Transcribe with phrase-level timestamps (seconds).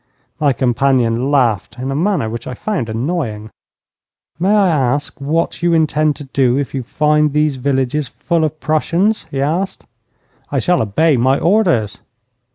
[0.39, 3.51] My companion laughed in a manner which I found annoying.
[4.39, 8.59] 'May I ask what you intend to do if you find these villages full of
[8.59, 9.85] Prussians?' he asked.
[10.51, 11.99] 'I shall obey my orders.'